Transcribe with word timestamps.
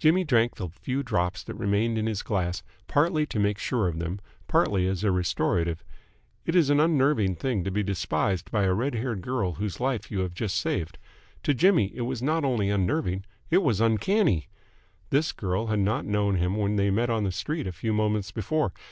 Jimmy 0.00 0.24
drank 0.24 0.56
the 0.56 0.68
few 0.70 1.04
drops 1.04 1.44
that 1.44 1.54
remained 1.54 1.96
in 1.96 2.06
his 2.06 2.20
glass, 2.20 2.64
partly 2.88 3.26
to 3.26 3.38
make 3.38 3.58
sure 3.60 3.86
of 3.86 4.00
them, 4.00 4.18
partly 4.48 4.88
as 4.88 5.04
a 5.04 5.12
restorative. 5.12 5.84
It 6.44 6.56
is 6.56 6.68
an 6.68 6.80
unnerving 6.80 7.36
thing 7.36 7.62
to 7.62 7.70
be 7.70 7.84
despised 7.84 8.50
by 8.50 8.64
a 8.64 8.74
red 8.74 8.96
haired 8.96 9.20
girl 9.20 9.52
whose 9.52 9.78
life 9.78 10.10
you 10.10 10.18
have 10.18 10.34
just 10.34 10.56
saved. 10.56 10.98
To 11.44 11.54
Jimmy 11.54 11.92
it 11.94 12.00
was 12.02 12.20
not 12.20 12.44
only 12.44 12.70
unnerving; 12.70 13.24
it 13.52 13.58
was 13.62 13.80
uncanny. 13.80 14.48
This 15.10 15.30
girl 15.30 15.68
had 15.68 15.78
not 15.78 16.04
known 16.04 16.34
him 16.34 16.56
when 16.56 16.74
they 16.74 16.90
met 16.90 17.08
on 17.08 17.22
the 17.22 17.30
street 17.30 17.68
a 17.68 17.72
few 17.72 17.92
moments 17.92 18.32
before. 18.32 18.72